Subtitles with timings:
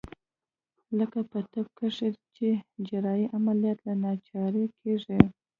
[0.97, 2.49] لکه په طب کښې چې
[2.87, 5.17] جراحي عمليات له ناچارۍ کېږي.